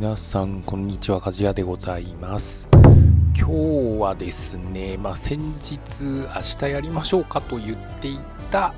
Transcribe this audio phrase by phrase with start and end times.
[0.00, 1.20] 皆さん、こんにちは。
[1.20, 2.70] 鍛冶屋でございます。
[3.36, 6.24] 今日はですね、まあ、先日、明
[6.58, 8.18] 日やりましょうかと言ってい
[8.50, 8.72] た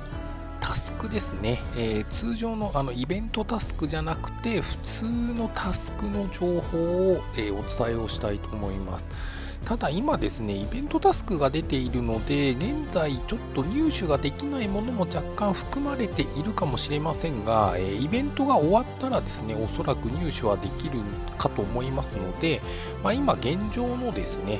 [0.59, 1.61] タスクですね。
[1.77, 9.09] えー通常のあのイベントタスクじゃなくて、普通のタスクの情報を、えーお伝えをしたいと思います。
[9.65, 20.99] ただ今ですね、イベントタスクが出ているので、現在ちょっと入手ができないものも若干含まれているかもしれませんが、えイベントが終わったらですね、おそらく入手はできる
[21.37, 22.61] かと思いますので、
[23.03, 24.59] まあ、今現状のですね、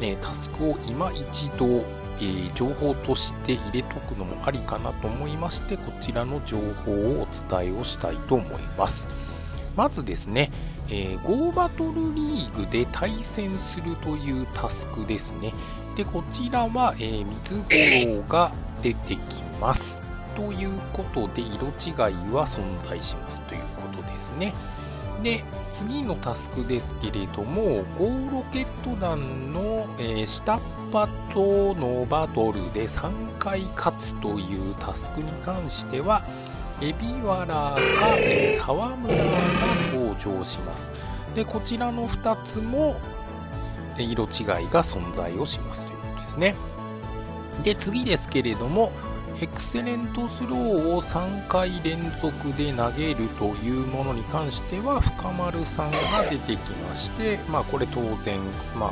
[0.00, 1.84] えタスクを今一度、
[2.20, 9.08] え情報として入れとくのもありかなと思いまして、こちらの情報をお伝えをしたいと思います。
[9.76, 10.50] まずですね、
[10.88, 15.52] えー、Go バトルリーグで対戦するというタスクですね。
[15.96, 17.56] で、こちらは、えー水
[18.06, 20.00] 五郎が出てきます。
[20.36, 24.52] ということで、色違いは存在しますということですね。
[25.22, 30.60] で、次のタスクですけれども、ゴーロケット団の、えー下っ
[30.92, 36.24] 端とのバトルで3回勝つというタスクに関しては、
[36.80, 37.76] エビワラか、
[38.18, 39.22] えー沢村が
[39.92, 40.92] 登場します。
[41.34, 42.96] で、こちらの2つも
[43.98, 46.54] 色違いが存在をしますということですね。
[47.62, 48.90] で、次ですけれども、
[49.40, 55.98] エクセレントスローを3回連続で投げるというものに関しては、深丸さんが
[56.30, 58.40] 出てきまして、まあ、これ当然、
[58.78, 58.90] まあ、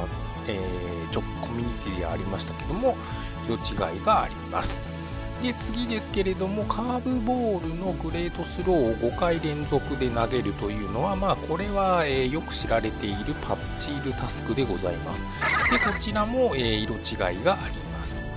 [0.49, 2.97] えーちょコミュニティでありましたけども、
[3.47, 4.81] 色違いがあります。
[5.43, 15.27] で、次ですけれども、カーブボールのグレートスローを5回連続で投げるというのは、まあ、これは、えーよく知られているパッチールタスクでございます。
[15.71, 18.31] で、こちらも、えー色違いがあります。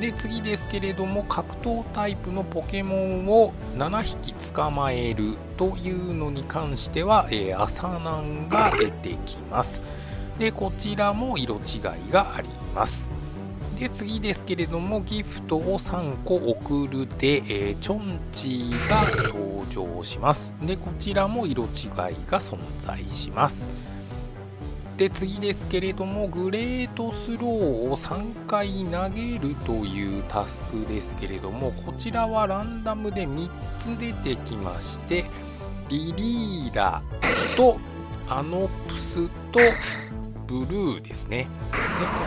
[0.00, 9.80] で、次ですけれども、格闘タイプのポケモンを7匹捕まえるというのに関しては、えーアサナンが出てきます。
[10.40, 13.12] で、こちらも色違いがあります。
[13.82, 20.56] で、次ですけれども、ギフトを3個送るで、えーチョンチーが登場します。
[20.62, 21.70] で、こちらも色違い
[22.28, 23.68] が存在します。
[24.96, 35.24] で、次ですけれども、グレートスローを3回投げるというタスクですけれども、こちらはランダムで3つ出てきまして、
[35.88, 37.02] リリーラ
[37.56, 37.78] と
[38.28, 39.58] アノプスと
[40.52, 41.38] ブルーですね。
[41.38, 41.48] でこ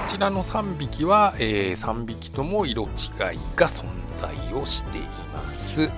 [0.09, 2.89] ちらの3匹は、え3匹とも色違い
[3.55, 5.91] が存在をしています。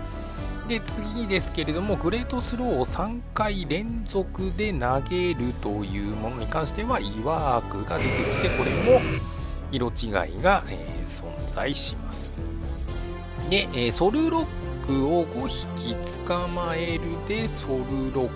[0.68, 9.00] で次ですけれどもグレートスローを3回連続で投げるというものに関してはイワークが出てきてこれも
[9.72, 12.34] 色違いが、えー存在します。
[13.50, 14.46] で、えーソルロッ
[14.86, 15.96] クを5匹
[16.28, 18.34] 捕まえるでソルロック、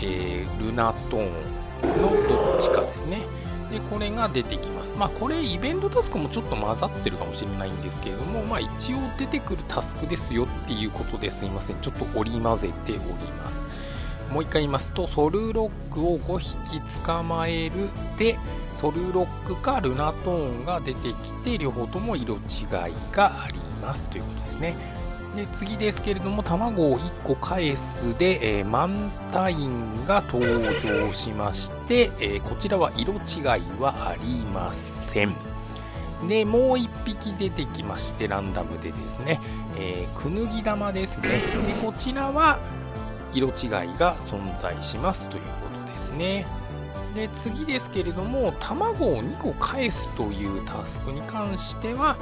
[0.00, 3.22] えールナトーンのどっちかですね。
[3.70, 4.94] で、これが出てきます。
[4.96, 11.80] まあ、これ、イベントタスクもちょっと混ざってるかもしれないんですけれども、まあ、一応出てくるタスクですよっていうことですいません。
[11.80, 13.00] ちょっと織り交ぜており
[13.42, 13.66] ます。
[14.30, 18.38] もう一回言いますと、ソルロックを5匹捕まえるで、
[18.74, 22.40] ソルロックかルナトーンが出てきて、両方とも色違い
[23.12, 24.76] がありますということですね。
[25.34, 33.20] で次ですけれども、卵を1個返すで、えーマンタインが登場しまして、えーこちらは色違い
[33.80, 35.34] はありません。
[36.28, 39.40] で、もう1匹出てきまして、ランダムでですね、
[39.76, 41.28] えーくぬぎ玉ですね。
[41.28, 41.38] で、
[41.84, 42.58] こちらは
[43.32, 43.52] 色違い
[43.98, 45.48] が存在しますというこ
[45.88, 46.46] とですね。
[47.16, 52.16] で、次ですけれども、卵を2個返すというタスクに関しては、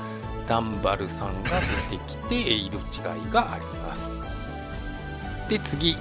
[0.46, 1.50] ダンバルさんが
[1.90, 4.18] 出てきて色違いがあります。
[5.48, 5.96] で次、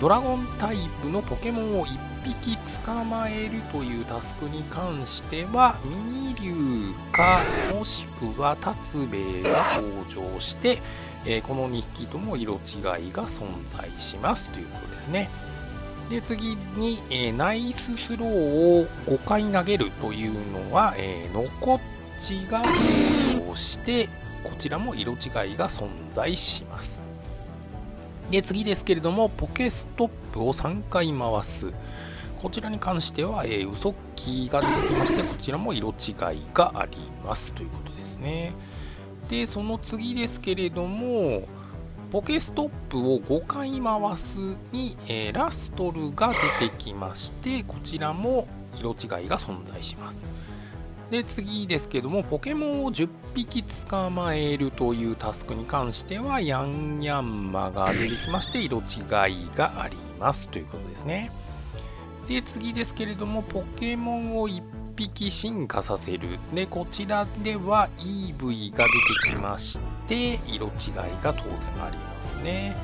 [0.00, 7.40] ドラゴンタイプのポケモンを1匹捕まえるというタスクに関してはミニ竜か
[7.72, 10.78] もしくは達兵衛が登場して、
[11.42, 15.28] この2匹とも色違いが存在しますということですね。
[16.10, 21.80] で次に、えーナイススローを5回投げるというのは、えー、ノコッ
[22.20, 22.62] チが
[23.56, 24.08] して
[24.44, 27.02] こちらも色違いが存在します。
[28.30, 31.72] で次ですけれどもポケストップを3回回す。
[32.40, 37.52] こちらに関しては、えー、ウソッキーが出てきましてこちらも色違いがあります。
[37.52, 38.52] ということですね。
[39.28, 41.46] でその次ですけれども
[42.10, 44.36] ポケストップを5回回す
[44.72, 48.46] に、えーラストルが出てきましてこちらも
[48.76, 50.28] 色違いが存在します。
[51.12, 61.30] で次ですけどもポケモンを10匹捕まえるというタスクに関してはヤンヤンマが出てきまして色違いがありますということですね。
[62.28, 64.62] で、次ですけれども、ポケモンを1
[64.96, 66.38] 匹進化させる。
[66.54, 70.72] で、こちらでは EV が出てきまして、色違い
[71.22, 72.74] が当然ありますね。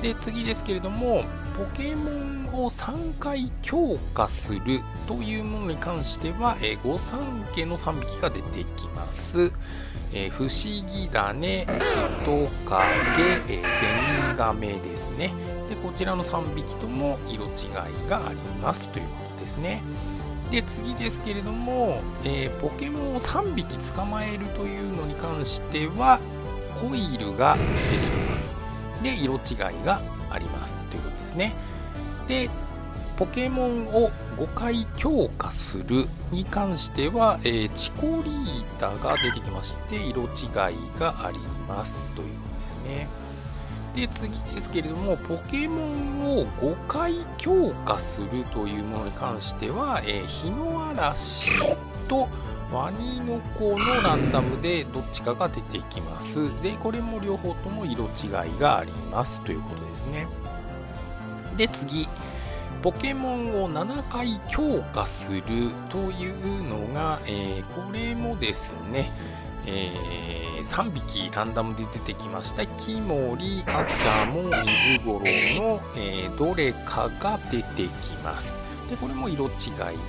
[0.00, 1.24] で、次ですけれども、
[1.56, 9.52] ポケモンを3回強化するというものに関しては、えー、御三家の3匹が出てきます。
[10.14, 11.66] えー、不思議だね、
[12.22, 12.82] 人影、
[13.48, 13.62] えー、ゼ
[14.32, 15.32] ニガメですね。
[15.68, 19.82] で、こちらの3匹とも色違いがありますということですね。
[20.50, 26.20] で、次ですけれども、えー、ポケモンを3匹捕まえるというのに関しては、
[26.80, 28.21] コイルが出てきます。
[29.02, 30.00] で、色違いが
[30.30, 31.54] ありますということですね。
[32.28, 32.50] で、
[33.16, 40.28] ポケモンを5回強化するに関しては、えー、チコリータが出てきまして、色違い
[40.98, 41.38] があり
[41.68, 43.08] ますということですね。
[43.94, 51.50] で、次ですけれども、ポケモンを5回強化するというものに関しては、えー、日の嵐
[52.08, 52.28] と
[52.72, 56.50] ワニの子のランダムでどっちかが出てきます。
[56.62, 60.26] で、これも両方とも色違いがありますということですね。
[61.56, 62.08] で、次。
[62.82, 65.42] ポケモンを7回強化する
[65.88, 69.12] というのが、えー、これもですね、
[69.66, 78.58] えー、3匹ランダムで出てきましたキモリ、アチャモ、水ゴロの、えー、どれかが出てきます
[78.90, 79.52] でこれも色違い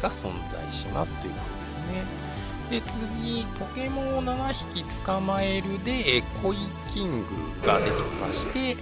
[0.01, 2.32] が存在しますということですね
[2.69, 6.57] で次ポケモンを7匹捕まえるでコイ
[6.89, 8.77] キングが出てきまして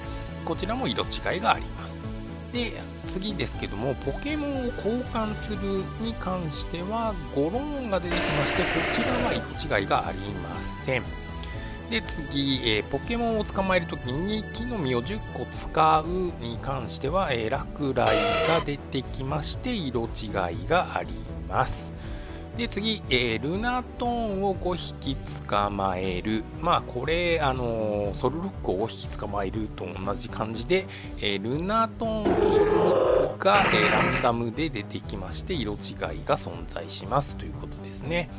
[0.45, 2.09] こちらも色違いがあります。
[2.53, 2.73] で
[3.07, 5.59] 次ですけどもポケモンを交換する
[6.01, 11.03] に関してはゴローンが出てきましてこちらは色違いがありません。
[11.89, 16.07] で次、えー、ポケモンを捕まえるときに木の実を10個使う
[16.41, 18.17] に関しては、えー、落雷
[18.47, 21.09] が出てきまして色違いがあり
[21.49, 21.93] ます。
[22.61, 25.17] で次、えー、ルナトーンを5匹
[25.47, 26.43] 捕まえる。
[26.59, 30.85] まあこれ、あのー、ソルロックを5匹捕まえると同じ感じで、
[31.17, 35.77] えー、ルナトーンとソルロックが、え、ランダムで出てきまして色違い
[36.23, 38.29] が存在しますということですね。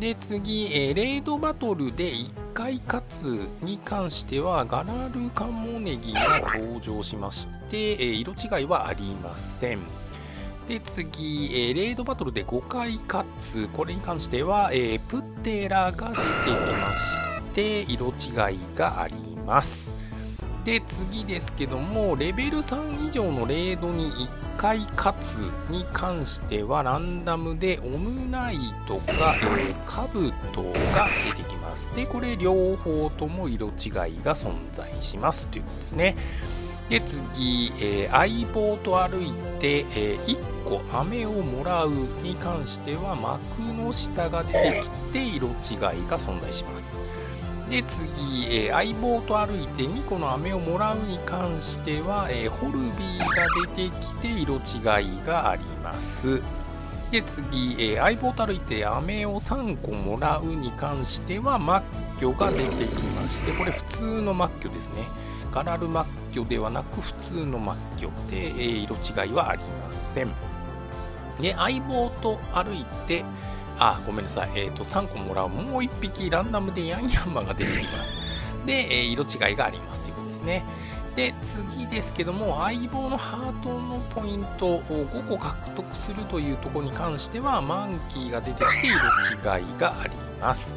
[0.00, 10.03] で次、えー、レードバトルで1回勝つに関してはガラルカモネギが登場しまして、えー、色違いはありません。
[10.68, 13.68] で、次、えー、レードバトルで5回勝つ。
[13.68, 16.24] これに関しては、えー、プテラが出てき
[16.80, 19.14] まして、色違いがあり
[19.46, 19.92] ます。
[20.64, 28.56] で、次ですけども、レベル3以上のレードに1回勝つに関しては、ランダムでオムナイ
[28.88, 31.06] トか、えー、カブトが
[31.36, 31.94] 出てきます。
[31.94, 33.72] で、これ両方とも色違い
[34.24, 36.16] が存在しますということですね。
[36.88, 46.96] で、次、えー、相棒と歩いて、えー、1個飴をもらうに関しては幕の下が出てきて色違いが存在します。
[47.70, 56.42] で次、えー、相棒と歩いて2個の飴をもらうに関しては、えー、ホルビーが出てきて色違いがあります。
[57.10, 61.82] で次、えー、相棒と歩いて飴を3個もらうに関してはマッ
[62.18, 65.06] キョが出てきましてこれ普通のマッキョですね。
[65.50, 70.32] ガラルマッキョではなく普通のマッキョで、え、色違いはありません。
[71.40, 73.24] で、相棒と歩いて、
[73.78, 74.50] あ、ごめんなさい。
[74.56, 75.48] えっ、ー、と、3個もらう。
[75.48, 78.40] もう1匹ランダムでヤンヤンマが出てきます。
[78.66, 80.64] で、え、色違いがありますということですね。
[81.14, 90.74] で、次ですけども、相棒のハートのポイントを5個獲得するというところに関しては、マンキーが出てきて色違いがあります。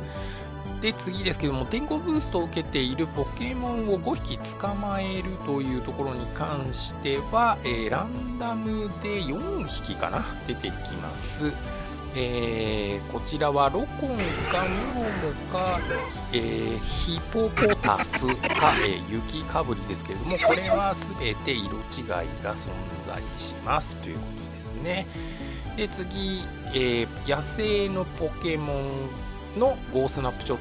[0.81, 11.51] で、次ですけども、天候ブーストを受けているポケモンを5匹捕まえるというところに関しては、えー、ランダムで4匹かな出てきます。
[12.15, 14.09] えー、こちらはロコン
[14.51, 14.65] か
[14.95, 15.79] モロモか、
[16.31, 22.07] えー、ヒポポタスか、え、雪かぶりですけれども、これは全て色違い
[22.43, 22.69] が存
[23.05, 25.07] 在しますということですね。
[25.75, 26.43] で、次、
[26.73, 30.59] えー、野生のポケモンのゴースナップショッ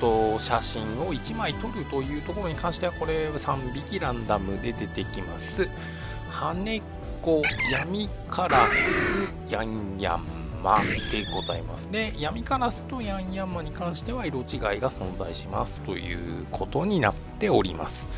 [0.00, 5.68] ト写真を1枚撮るというところに関してはこれ3匹ランダムで出てきます。
[6.30, 6.82] 羽
[7.22, 10.84] 子闇カラスヤンヤンマで
[11.34, 11.86] ございます。
[11.86, 18.08] ね闇カラスとヤンヤンマに関しては色違いが存在しますということになっております。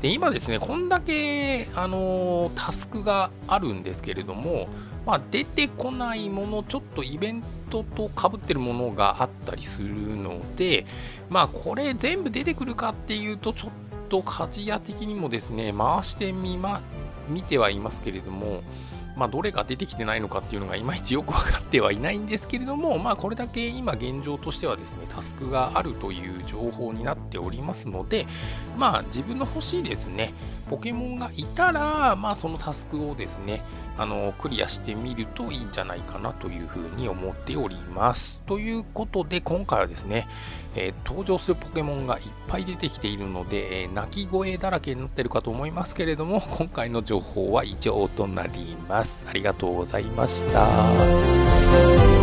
[0.00, 4.68] で今ですねこんだけあのタスクがあるんですけれども
[5.06, 7.48] まあ、出てこないもの、ちょっとイベント
[7.82, 10.86] とかぶってるものがあったりするので、
[11.28, 13.70] まあ、これ全部出てくるかっていうと、ちょっ
[14.08, 16.80] と鍛冶屋的にもですね、回してみま、
[17.28, 18.62] 見てはいますけれども、
[19.16, 28.26] まあ、どれが出てきてないのかっていうのがいまいちよく分かってはいないんですけれども、まあ、これだけ今現状としてはですね、タスクがあるという情報になっておりますので、
[28.76, 30.34] まあ、自分の欲しいですね、
[30.68, 33.62] ポケモンがいたら、まあ、そのタスクをですね、
[33.96, 38.40] あのクリアしてみるといいんじゃないかなというふうに思っております。
[38.46, 40.26] ということで、今回はですね、
[40.74, 49.26] えー、登場するポケモンがいっぱい出てきているので、えー、鳴き声だらけになってるかと思いますけれども、今回の情報は以上となりますます。
[49.28, 52.13] ありがとうございました。